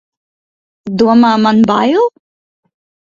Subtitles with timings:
[1.03, 2.09] Domā, man bail!